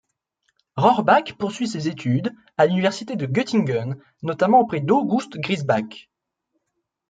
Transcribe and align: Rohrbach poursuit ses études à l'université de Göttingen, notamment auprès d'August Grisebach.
Rohrbach 0.77 1.35
poursuit 1.37 1.67
ses 1.67 1.87
études 1.87 2.33
à 2.57 2.65
l'université 2.65 3.15
de 3.15 3.27
Göttingen, 3.27 3.97
notamment 4.23 4.61
auprès 4.61 4.81
d'August 4.81 5.37
Grisebach. 5.37 6.09